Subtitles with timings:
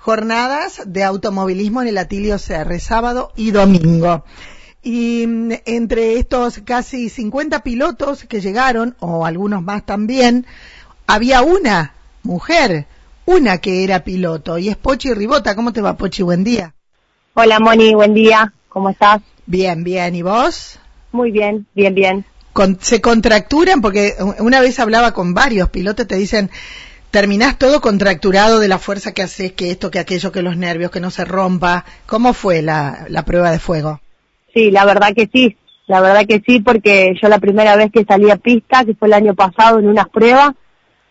[0.00, 4.24] jornadas de automovilismo en el Atilio CR, sábado y domingo.
[4.82, 10.46] Y mm, entre estos casi 50 pilotos que llegaron, o algunos más también,
[11.06, 11.92] había una
[12.22, 12.86] mujer,
[13.26, 15.54] una que era piloto, y es Pochi Ribota.
[15.54, 16.22] ¿Cómo te va, Pochi?
[16.22, 16.74] Buen día.
[17.34, 18.54] Hola, Moni, buen día.
[18.70, 19.20] ¿Cómo estás?
[19.44, 20.14] Bien, bien.
[20.14, 20.78] ¿Y vos?
[21.12, 22.24] Muy bien, bien, bien.
[22.80, 26.50] se contracturan porque una vez hablaba con varios pilotos, te dicen,
[27.10, 30.90] terminás todo contracturado de la fuerza que haces, que esto, que aquello, que los nervios,
[30.90, 31.84] que no se rompa.
[32.06, 34.00] ¿Cómo fue la, la prueba de fuego?
[34.54, 35.56] Sí, la verdad que sí,
[35.86, 39.08] la verdad que sí, porque yo la primera vez que salí a pista, que fue
[39.08, 40.52] el año pasado en unas pruebas,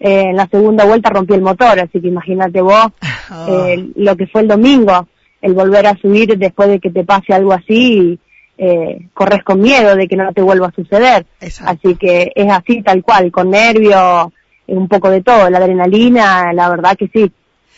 [0.00, 2.86] eh, en la segunda vuelta rompí el motor, así que imagínate vos
[3.32, 3.66] oh.
[3.66, 5.08] eh, lo que fue el domingo,
[5.42, 8.18] el volver a subir después de que te pase algo así,
[8.56, 11.26] eh, corres con miedo de que no te vuelva a suceder.
[11.40, 14.32] Así que es así tal cual, con nervios,
[14.68, 17.32] un poco de todo, la adrenalina, la verdad que sí,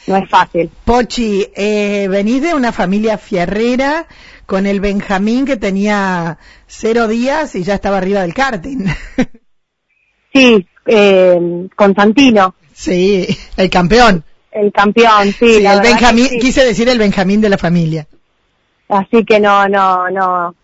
[0.06, 0.70] no es fácil.
[0.84, 4.06] Pochi, eh, venís de una familia fierrera
[4.46, 8.86] con el Benjamín que tenía cero días y ya estaba arriba del karting.
[10.32, 12.54] sí, eh, Constantino.
[12.72, 14.24] Sí, el campeón.
[14.50, 15.64] El campeón, sí.
[15.64, 18.08] el Benjamín, quise decir el Benjamín de la familia.
[18.88, 20.54] Así que no, no, no,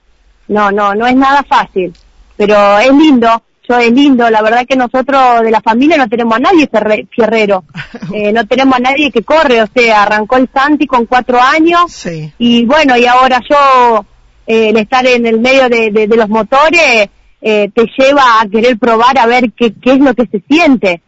[0.49, 1.95] no, no, no es nada fácil,
[2.37, 6.37] pero es lindo, yo es lindo, la verdad que nosotros de la familia no tenemos
[6.37, 6.69] a nadie
[7.11, 7.65] fierrero,
[8.15, 12.07] eh, no tenemos a nadie que corre, o sea, arrancó el Santi con cuatro años
[12.39, 14.05] y bueno, y ahora yo,
[14.47, 17.09] eh, el estar en el medio de, de, los motores,
[17.41, 21.03] eh, te lleva a querer probar a ver qué, qué es lo que se siente.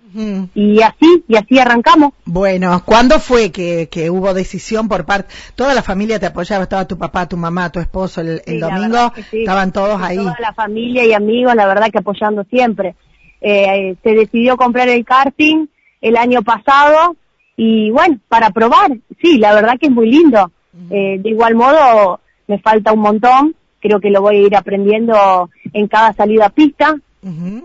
[0.55, 2.13] Y así, y así arrancamos.
[2.25, 5.35] Bueno, ¿cuándo fue que, que, hubo decisión por parte?
[5.55, 9.73] Toda la familia te apoyaba, estaba tu papá, tu mamá, tu esposo el, domingo, estaban
[9.73, 10.17] todos ahí.
[10.17, 12.95] Toda la familia y amigos, la verdad que apoyando siempre.
[13.41, 15.67] Eh, se decidió comprar el karting
[16.01, 17.17] el año pasado
[17.57, 20.53] y bueno, para probar, sí, la verdad que es muy lindo.
[20.91, 25.51] Eh, de igual modo, me falta un montón, creo que lo voy a ir aprendiendo
[25.73, 26.97] en cada salida a pista,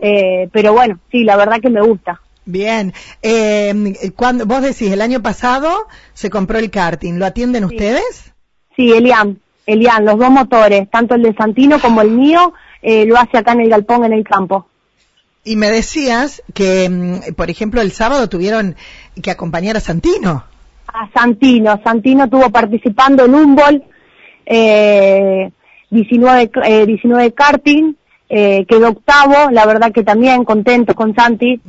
[0.01, 2.19] eh, pero bueno, sí, la verdad que me gusta.
[2.45, 2.93] Bien.
[3.21, 7.13] Eh, cuando, vos decís, el año pasado se compró el karting.
[7.13, 8.33] ¿Lo atienden ustedes?
[8.75, 9.39] Sí, Elian.
[9.65, 13.53] Elian, los dos motores, tanto el de Santino como el mío, eh, lo hace acá
[13.53, 14.67] en el galpón, en el campo.
[15.45, 18.75] Y me decías que, mm, por ejemplo, el sábado tuvieron
[19.21, 20.43] que acompañar a Santino.
[20.87, 21.79] A Santino.
[21.83, 23.83] Santino estuvo participando en un bol,
[24.45, 25.49] eh,
[25.89, 27.93] 19, eh, 19 karting,
[28.35, 31.61] eh, quedó octavo, la verdad que también contento con Santi,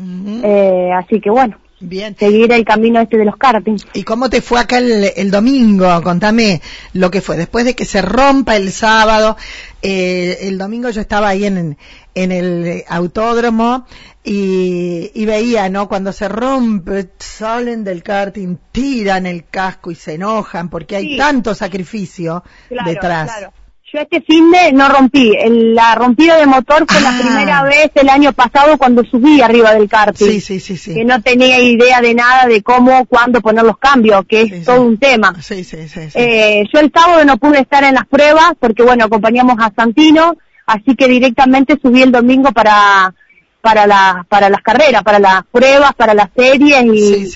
[0.42, 1.58] eh, así que bueno.
[1.78, 2.16] Bien.
[2.16, 3.86] Seguir el camino este de los kartings.
[3.92, 6.00] ¿Y cómo te fue acá el, domingo?
[6.02, 6.62] Contame
[6.94, 7.36] lo que fue.
[7.36, 9.36] Después de que se rompa el sábado,
[9.82, 11.76] eh, el domingo yo estaba ahí en,
[12.14, 13.84] en el autódromo
[14.22, 15.86] y, y, veía, ¿no?
[15.86, 21.54] Cuando se rompe, salen del karting, tiran el casco y se enojan porque hay tanto
[21.54, 22.42] sacrificio
[22.86, 23.30] detrás.
[23.30, 23.52] Claro.
[23.94, 25.32] Yo este fin de no rompí.
[25.48, 27.20] la rompida de motor fue la ah.
[27.20, 30.26] primera vez el año pasado cuando subí arriba del karting.
[30.26, 30.94] Sí, sí, sí, sí.
[30.94, 34.82] Que no tenía idea de nada de cómo, cuándo poner los cambios, que es todo
[34.82, 35.40] un tema.
[35.40, 36.00] Sí, sí, sí.
[36.14, 40.36] Eh, yo el sábado no pude estar en las pruebas porque, bueno, acompañamos a Santino,
[40.66, 43.14] así que directamente subí el domingo para
[43.60, 46.84] para la, para las carreras, para las pruebas, para las series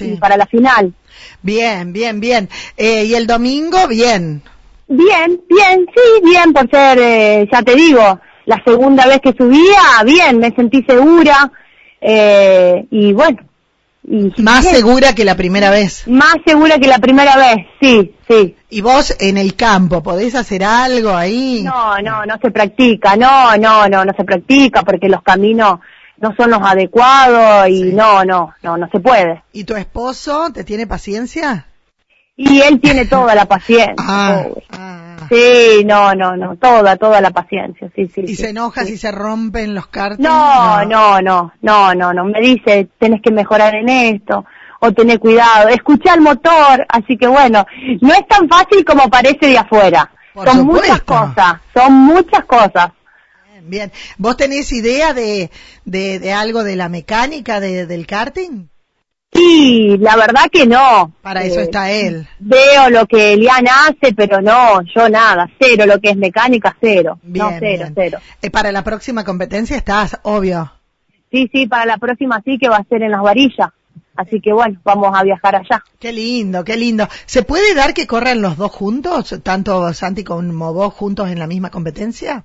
[0.00, 0.92] y, para la final.
[1.40, 2.48] Bien, bien, bien.
[2.76, 4.42] Eh, y el domingo, bien.
[4.88, 10.02] Bien, bien, sí, bien por ser, eh, ya te digo, la segunda vez que subía,
[10.04, 11.52] bien, me sentí segura
[12.00, 13.38] eh, y bueno.
[14.38, 16.08] más segura que la primera vez.
[16.08, 18.56] Más segura que la primera vez, sí, sí.
[18.70, 21.62] ¿Y vos en el campo podés hacer algo ahí?
[21.62, 25.80] No, no, no se practica, no, no, no, no se practica porque los caminos
[26.16, 29.42] no son los adecuados y no, no, no, no se puede.
[29.52, 31.66] ¿Y tu esposo te tiene paciencia?
[32.40, 33.94] Y él tiene toda la paciencia.
[33.98, 35.26] Ah, ah.
[35.28, 38.22] Sí, no, no, no, toda, toda la paciencia, sí, sí.
[38.26, 40.20] ¿Y se enoja si se rompen los cartos?
[40.20, 44.46] No, no, no, no, no, no, me dice, tenés que mejorar en esto,
[44.80, 47.66] o tener cuidado, escucha el motor, así que bueno,
[48.00, 50.10] no es tan fácil como parece de afuera.
[50.34, 52.92] son muchas cosas, son muchas cosas.
[53.50, 53.92] Bien, bien.
[54.16, 55.50] ¿Vos tenés idea de,
[55.84, 58.68] de, de algo de la mecánica de, del karting?
[59.32, 61.12] Sí, la verdad que no.
[61.22, 62.26] Para eso eh, está él.
[62.38, 67.18] Veo lo que Elian hace, pero no, yo nada, cero, lo que es mecánica, cero.
[67.22, 68.18] no, cero, cero.
[68.42, 70.72] Eh, para la próxima competencia estás, obvio.
[71.30, 73.68] Sí, sí, para la próxima sí que va a ser en las varillas.
[74.16, 75.84] Así que bueno, vamos a viajar allá.
[76.00, 77.06] Qué lindo, qué lindo.
[77.26, 81.46] ¿Se puede dar que corran los dos juntos, tanto Santi como vos juntos en la
[81.46, 82.44] misma competencia?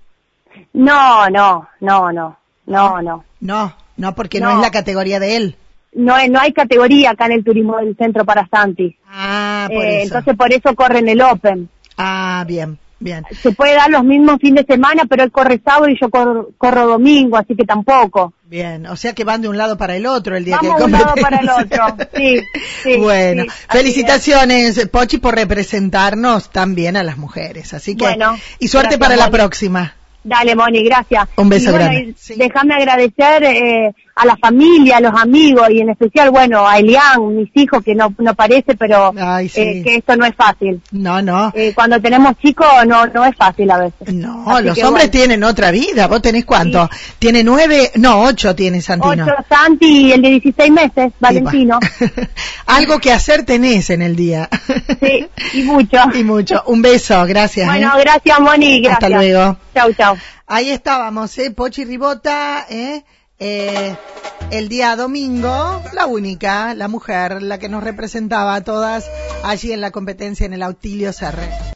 [0.74, 2.38] No, no, no, no,
[2.68, 3.26] no, no.
[3.40, 5.58] No, no, porque no, es la categoría de él.
[5.96, 8.98] No, hay- no hay categoría acá en el turismo del centro para Santi.
[9.08, 10.04] Ah, por Eh, eso.
[10.06, 11.70] entonces por eso corren el Open.
[11.98, 13.24] Ah, bien, bien.
[13.42, 16.50] Se puede dar los mismos fines de semana, pero él corre sábado y yo corro,
[16.58, 18.34] corro domingo, así que tampoco.
[18.46, 20.80] Bien, o sea que van de un lado para el otro el día Vamos que
[20.82, 21.86] de un lado para el otro.
[22.16, 22.40] Sí,
[22.84, 27.74] sí, bueno, sí, felicitaciones, Pochi, por representarnos también a las mujeres.
[27.74, 29.38] Así que, Bueno, y suerte para la Moni.
[29.38, 29.96] próxima.
[30.24, 31.28] Dale, Moni, gracias.
[31.36, 32.14] Un beso Y bueno, grande.
[32.18, 32.36] Sí.
[32.38, 37.36] Déjame agradecer eh, a la familia, a los amigos y en especial, bueno, a Elian,
[37.36, 39.62] mis hijos, que no, no parece, pero Ay, sí.
[39.62, 40.82] eh, que esto no es fácil.
[40.92, 41.52] No, no.
[41.56, 44.14] Eh, cuando tenemos chicos no no es fácil a veces.
[44.14, 45.12] No, Así los hombres bueno.
[45.12, 46.08] tienen otra vida.
[46.08, 46.90] ¿Vos tenés cuánto?
[47.18, 47.92] ¿Tiene nueve?
[47.96, 49.24] No, ocho tiene Santino.
[49.26, 51.80] Ocho Santi y el de 16 meses, Valentino.
[51.98, 52.06] Sí.
[52.68, 54.50] Algo que hacer tenés en el día.
[55.02, 55.98] Sí, y mucho.
[56.14, 56.62] Y mucho.
[56.68, 57.68] Un beso, gracias.
[57.68, 58.02] Bueno, ¿eh?
[58.02, 59.04] gracias Moni, gracias.
[59.04, 59.58] Hasta luego.
[59.74, 60.18] Chau, chau.
[60.46, 61.52] Ahí estábamos, ¿eh?
[61.52, 63.04] Pochi Ribota, ¿eh?
[63.40, 63.96] Eh,
[64.52, 69.10] el día domingo, la única, la mujer, la que nos representaba a todas
[69.44, 71.50] allí en la competencia en el Autilio Serre.